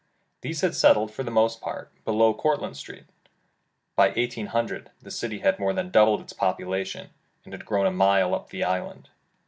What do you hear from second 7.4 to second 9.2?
and had grown a mile up the island.